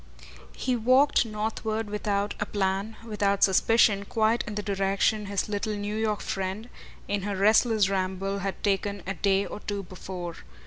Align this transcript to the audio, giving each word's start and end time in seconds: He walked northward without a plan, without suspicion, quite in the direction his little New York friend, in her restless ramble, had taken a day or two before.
He 0.57 0.75
walked 0.75 1.27
northward 1.27 1.87
without 1.87 2.33
a 2.39 2.47
plan, 2.47 2.95
without 3.05 3.43
suspicion, 3.43 4.03
quite 4.05 4.43
in 4.47 4.55
the 4.55 4.63
direction 4.63 5.27
his 5.27 5.47
little 5.47 5.75
New 5.75 5.95
York 5.95 6.21
friend, 6.21 6.69
in 7.07 7.21
her 7.21 7.35
restless 7.35 7.87
ramble, 7.87 8.39
had 8.39 8.63
taken 8.63 9.03
a 9.05 9.13
day 9.13 9.45
or 9.45 9.59
two 9.59 9.83
before. 9.83 10.37